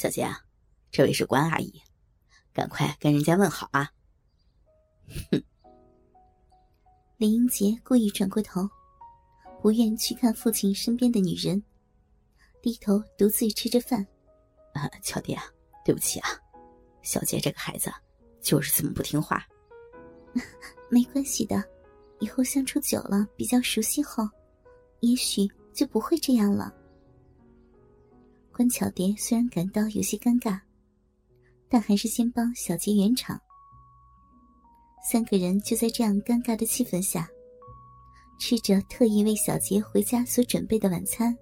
[0.00, 0.40] 小杰啊，
[0.90, 1.70] 这位是关阿姨，
[2.54, 3.90] 赶快跟人家问好啊！
[5.30, 5.44] 哼。
[7.18, 8.66] 林英杰故意转过头，
[9.60, 11.62] 不愿去看父亲身边的女人，
[12.62, 14.00] 低头独自吃着饭。
[14.72, 15.44] 啊，乔爹啊，
[15.84, 16.30] 对不起啊，
[17.02, 17.92] 小杰这个孩子
[18.40, 19.46] 就是这么不听话。
[20.88, 21.62] 没关系的，
[22.20, 24.26] 以后相处久了，比较熟悉后，
[25.00, 26.74] 也许就不会这样了。
[28.52, 30.60] 关巧蝶虽然感到有些尴尬，
[31.68, 33.40] 但还是先帮小杰圆场。
[35.10, 37.28] 三个人就在这样尴尬的气氛下，
[38.38, 41.36] 吃着特意为小杰回家所准备的晚餐。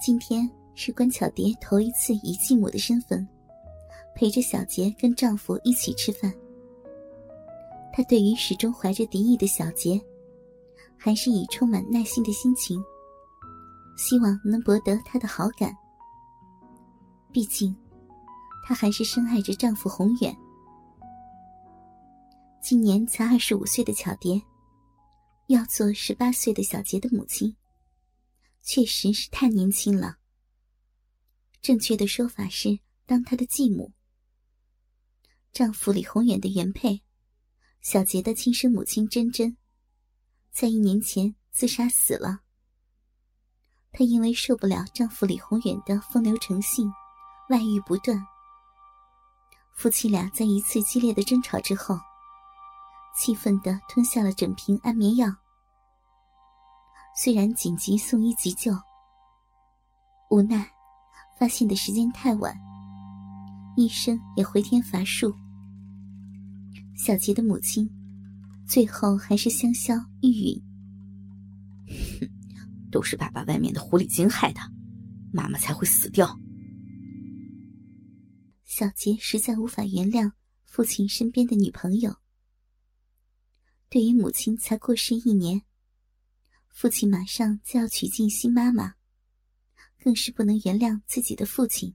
[0.00, 3.26] 今天是关巧蝶头一次以继母的身份，
[4.14, 6.32] 陪着小杰跟丈夫一起吃饭。
[7.92, 10.00] 她对于始终怀着敌意的小杰，
[10.96, 12.80] 还是以充满耐心的心情，
[13.98, 15.76] 希望能博得他的好感。
[17.32, 17.76] 毕竟，
[18.64, 20.34] 她还是深爱着丈夫宏远。
[22.62, 24.40] 今年才二十五岁的巧蝶，
[25.48, 27.54] 要做十八岁的小杰的母亲，
[28.62, 30.18] 确实是太年轻了。
[31.60, 33.92] 正确的说法是当她的继母。
[35.52, 37.02] 丈夫李宏远的原配，
[37.80, 39.56] 小杰的亲生母亲珍珍，
[40.52, 42.42] 在一年前自杀死了。
[43.98, 46.88] 她因为受不了丈夫李宏远的风流成性，
[47.48, 48.24] 外遇不断。
[49.74, 51.98] 夫妻俩在一次激烈的争吵之后。
[53.16, 55.26] 气愤的吞下了整瓶安眠药。
[57.16, 58.72] 虽然紧急送医急救，
[60.30, 60.70] 无奈
[61.36, 62.56] 发现的时间太晚，
[63.76, 65.34] 医生也回天乏术。
[66.96, 67.90] 小杰的母亲
[68.68, 70.62] 最后还是香消玉殒。
[72.90, 74.60] 都是爸爸外面的狐狸精害的，
[75.32, 76.38] 妈妈才会死掉。
[78.64, 80.32] 小杰实在无法原谅
[80.64, 82.16] 父亲身边的女朋友。
[83.88, 85.62] 对于母亲才过世一年，
[86.68, 88.94] 父亲马上就要娶进新妈妈，
[89.98, 91.94] 更是不能原谅自己的父亲。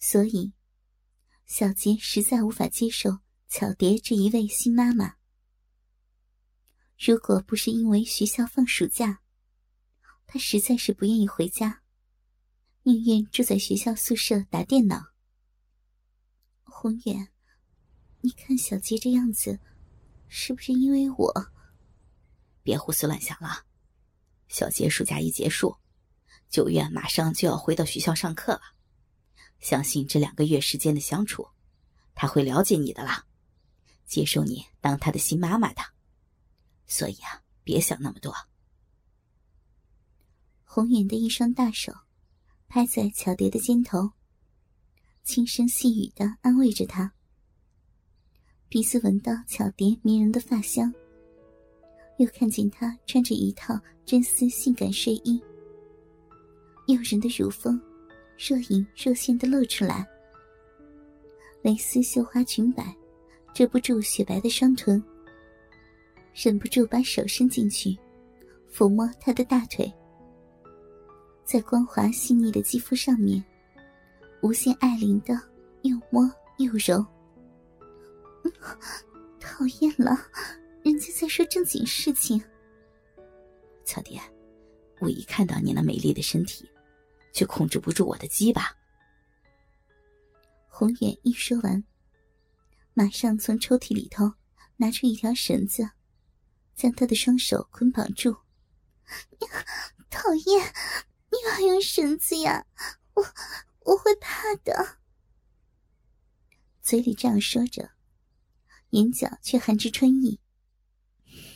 [0.00, 0.52] 所以，
[1.46, 3.18] 小杰实在无法接受
[3.48, 5.14] 巧蝶这一位新妈妈。
[6.98, 9.20] 如果不是因为学校放暑假，
[10.26, 11.82] 他实在是不愿意回家，
[12.82, 15.12] 宁愿住在学校宿舍打电脑。
[16.62, 17.28] 宏远，
[18.20, 19.60] 你看小杰这样子。
[20.36, 21.52] 是不是因为我？
[22.64, 23.66] 别胡思乱想了。
[24.48, 25.76] 小杰暑假一结束，
[26.48, 28.60] 九月马上就要回到学校上课了。
[29.60, 31.46] 相信这两个月时间的相处，
[32.14, 33.26] 他会了解你的啦，
[34.06, 35.93] 接受你当他的新妈妈的。
[36.86, 38.34] 所以啊，别想那么多。
[40.64, 41.92] 红远的一双大手
[42.68, 44.10] 拍在巧蝶的肩头，
[45.22, 47.12] 轻声细语的安慰着她。
[48.68, 50.92] 鼻子闻到巧蝶迷人的发香，
[52.18, 55.40] 又看见她穿着一套真丝性感睡衣，
[56.88, 57.80] 诱人的乳峰
[58.36, 60.04] 若隐若现的露出来，
[61.62, 62.94] 蕾丝绣花裙摆
[63.54, 65.00] 遮不住雪白的双臀，
[66.34, 67.96] 忍不住把手伸进去
[68.70, 69.90] 抚摸她的大腿，
[71.44, 73.42] 在光滑细腻的肌肤上面，
[74.42, 75.40] 无限爱怜的
[75.82, 76.28] 又摸
[76.58, 77.06] 又揉。
[79.38, 80.18] 讨厌了，
[80.82, 82.42] 人家在说正经事情。
[83.84, 84.20] 小蝶，
[84.98, 86.68] 我一看到你那美丽的身体，
[87.32, 88.74] 就控制不住我的鸡巴。
[90.68, 91.82] 红远一说完，
[92.92, 94.32] 马上从抽屉里头
[94.76, 95.88] 拿出一条绳子，
[96.74, 98.36] 将他的双手捆绑住。
[100.10, 100.72] 讨厌，
[101.30, 102.66] 你要用绳子呀？
[103.14, 103.24] 我
[103.80, 104.98] 我会怕的。
[106.80, 107.90] 嘴里这样说着。
[108.90, 110.40] 眼角却含着春意。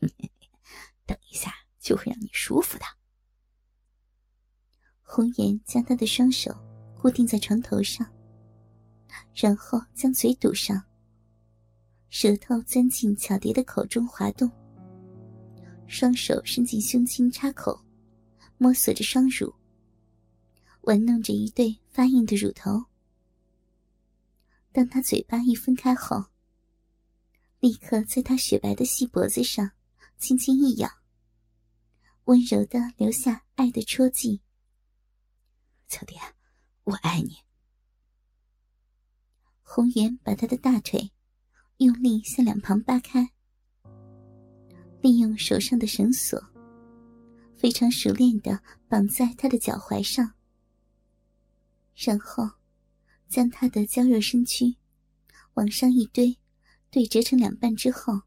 [1.06, 2.84] 等一下就会让你舒服的。
[5.02, 6.52] 红颜将他的双手
[7.00, 8.04] 固定在床头上，
[9.34, 10.84] 然后将嘴堵上，
[12.08, 14.50] 舌头钻进巧蝶的口中滑动，
[15.90, 17.84] 双手伸进胸襟插口，
[18.58, 19.52] 摸索着双乳，
[20.82, 22.84] 玩弄着一对发硬的乳头。
[24.70, 26.26] 当他嘴巴一分开后，
[27.58, 29.72] 立刻在他雪白的细脖子上
[30.16, 30.88] 轻轻一咬，
[32.26, 34.40] 温柔的留下爱的戳记。
[35.88, 36.16] 小蝶，
[36.84, 37.38] 我爱你。
[39.62, 41.10] 红颜把他的大腿
[41.78, 43.32] 用力向两旁扒开，
[45.00, 46.38] 利用手上的绳索，
[47.56, 50.34] 非常熟练的绑在他的脚踝上，
[51.94, 52.50] 然后
[53.28, 54.76] 将他的娇弱身躯
[55.54, 56.38] 往上一堆，
[56.90, 58.22] 对折成两半之后，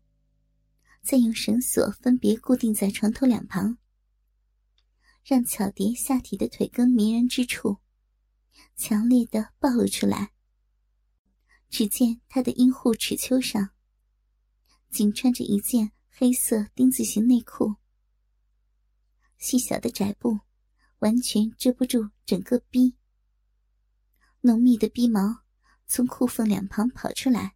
[1.02, 3.78] 再用绳索分别固定在床头两旁，
[5.24, 7.78] 让巧蝶下体的腿根迷人之处
[8.76, 10.32] 强烈的暴露出来。
[11.70, 13.72] 只见她的阴户齿丘上
[14.92, 17.74] 仅穿着一件黑色丁字形内裤，
[19.40, 20.40] 细小的窄布
[21.00, 22.94] 完全遮不住整个逼。
[24.42, 25.36] 浓密的逼毛
[25.88, 27.56] 从裤缝两旁跑出来，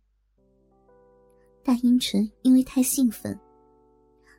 [1.64, 3.40] 大阴唇因为太兴奋，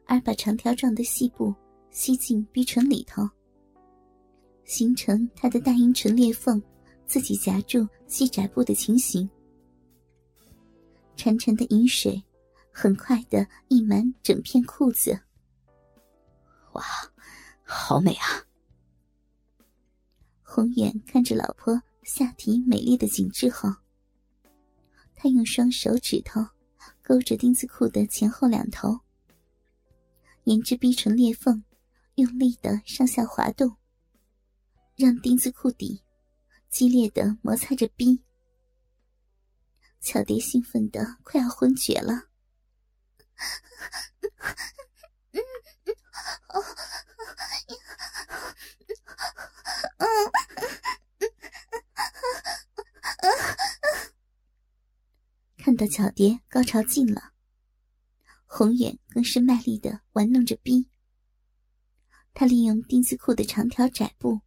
[0.04, 1.54] 而把长条状的细布
[1.92, 3.22] 吸进逼唇里头，
[4.64, 6.60] 形成他的大阴唇裂缝
[7.06, 9.30] 自己夹住细窄布的情形。
[11.16, 12.20] 潺潺的饮水
[12.80, 15.18] 很快的溢满整片裤子。
[16.74, 16.84] 哇，
[17.64, 18.46] 好美啊！
[20.44, 21.82] 宏远看着老婆。
[22.04, 23.68] 下体美丽的紧致后，
[25.14, 26.40] 他用双手指头
[27.02, 29.00] 勾着丁字裤的前后两头，
[30.44, 31.62] 沿着逼唇裂缝
[32.14, 33.76] 用力的上下滑动，
[34.96, 36.00] 让丁字裤底
[36.70, 38.22] 激烈的摩擦着逼。
[40.00, 42.27] 巧蝶兴奋的快要昏厥了。
[55.58, 57.34] 看到巧蝶高潮尽了，
[58.46, 60.88] 红远更是卖力的玩弄着逼。
[62.32, 64.40] 他利用丁字裤的长条窄布，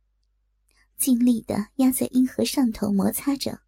[0.98, 3.62] 尽力的压在阴核上头摩擦着，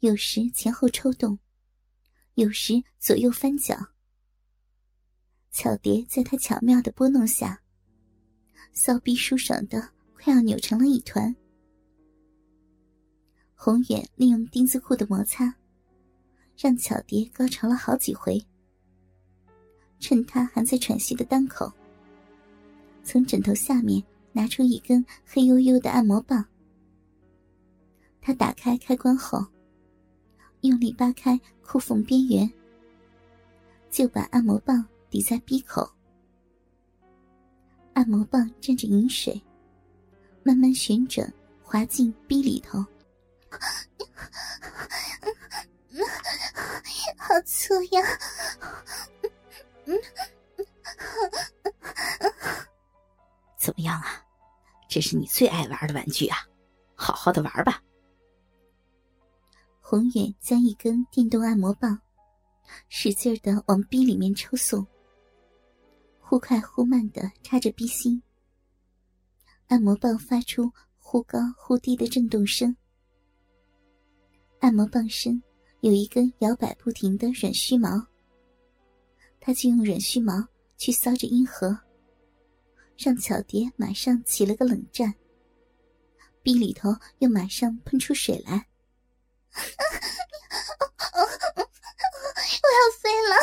[0.00, 1.38] 有时前后抽动，
[2.40, 3.76] 有时左右翻搅。
[5.50, 7.60] 巧蝶在他巧妙的拨弄下，
[8.72, 11.36] 骚逼舒爽的快要扭成了一团。
[13.54, 15.54] 红远利用丁字裤的摩擦。
[16.56, 18.38] 让巧蝶高潮了好几回，
[19.98, 21.72] 趁他还在喘息的当口，
[23.02, 24.02] 从枕头下面
[24.32, 26.44] 拿出一根黑黝黝的按摩棒。
[28.20, 29.42] 他打开开关后，
[30.62, 32.52] 用力扒开裤缝边缘，
[33.90, 35.90] 就把按摩棒抵在鼻口。
[37.94, 39.42] 按摩棒沾着饮水，
[40.42, 42.84] 慢慢旋转滑进鼻里头。
[47.16, 48.02] 好粗呀！
[53.58, 54.24] 怎么样啊？
[54.88, 56.38] 这是你最爱玩的玩具啊！
[56.94, 57.82] 好好的玩吧。
[59.90, 62.00] 宏远将一根电动按摩棒
[62.88, 64.86] 使劲的往逼里面抽送，
[66.20, 68.22] 忽快忽慢的插着逼心。
[69.66, 72.76] 按摩棒发出忽高忽低的震动声。
[74.60, 75.42] 按摩棒身。
[75.80, 78.06] 有一根摇摆不停的软须毛，
[79.40, 80.46] 他就用软须毛
[80.76, 81.76] 去搔着阴核，
[82.96, 85.12] 让巧蝶马上起了个冷战，
[86.44, 88.69] 逼里头又马上喷出水来。
[92.62, 93.34] 我要飞了！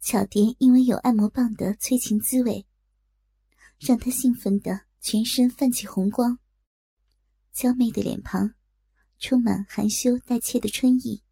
[0.00, 2.66] 巧蝶因为有按摩棒的催情滋味，
[3.78, 4.82] 让她兴奋的。
[5.06, 6.38] 全身泛起红光，
[7.52, 8.54] 娇媚的脸庞
[9.18, 11.22] 充满含羞带怯的春意，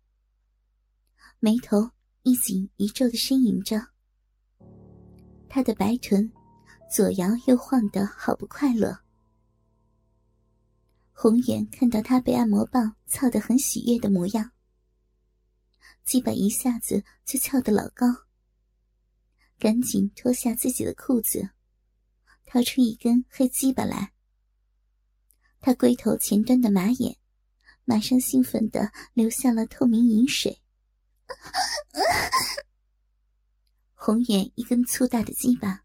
[1.38, 1.92] 眉头
[2.22, 3.80] 一紧一皱的呻吟着。
[5.48, 6.30] 她的白臀
[6.92, 9.00] 左摇右晃的好不快乐。
[11.14, 14.52] 红眼看到他被按摩棒操得很喜悦的模样，
[16.04, 18.06] 鸡巴一下子就翘得老高，
[19.58, 21.48] 赶紧脱下自己的裤子。
[22.44, 24.12] 掏出一根黑鸡巴来，
[25.60, 27.16] 他龟头前端的马眼
[27.86, 30.60] 马上兴奋的流下了透明饮水。
[33.94, 35.84] 红眼一根粗大的鸡巴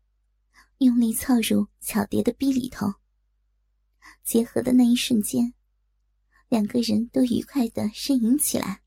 [0.79, 2.93] 用力操入巧蝶的逼里头，
[4.24, 5.53] 结合的那一瞬间，
[6.50, 8.81] 两个人都愉快的呻吟起来。